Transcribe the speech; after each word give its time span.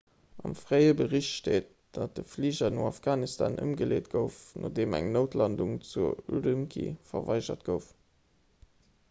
am 0.45 0.53
fréie 0.59 0.93
bericht 1.01 1.33
steet 1.39 1.67
datt 1.97 2.15
de 2.19 2.23
fliger 2.31 2.73
no 2.77 2.87
afghanistan 2.93 3.59
ëmgeleet 3.67 4.09
gouf 4.15 4.41
nodeem 4.65 4.97
eng 5.01 5.13
noutlandung 5.19 5.77
zu 5.93 6.09
ürümqi 6.39 6.89
verweigert 7.13 7.71
gouf 7.71 7.93